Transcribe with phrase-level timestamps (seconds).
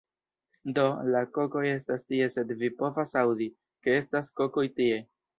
[0.77, 0.83] Do,
[1.15, 3.49] la kokoj estas tie sed vi povas aŭdi,
[3.89, 4.97] ke estas kokoj tie